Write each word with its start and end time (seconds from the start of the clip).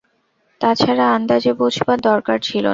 তা 0.61 0.69
ছাড়া 0.75 1.05
আন্দাজে 1.15 1.51
বোঝবার 1.59 1.97
দরকার 2.01 2.37
ছিল 2.39 2.65
না। 2.65 2.69